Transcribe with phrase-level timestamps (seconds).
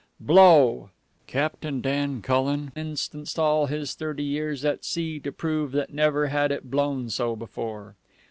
[0.19, 0.89] Blow!
[1.27, 6.51] Captain Dan Cullen instanced all his thirty years at sea to prove that never had
[6.51, 7.93] it blown so before.